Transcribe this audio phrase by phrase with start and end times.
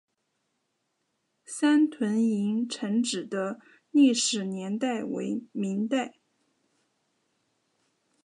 [1.45, 3.59] 三屯营城址的
[3.91, 6.15] 历史年代为明代。